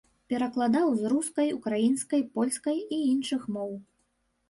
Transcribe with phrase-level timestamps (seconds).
[0.33, 3.81] Перакладаў з рускай, украінскай, польскай і іншых моў.